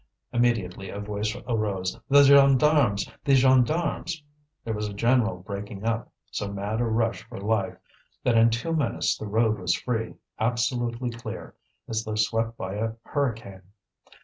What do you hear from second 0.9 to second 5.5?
voice arose: "The gendarmes! the gendarmes!" There was a general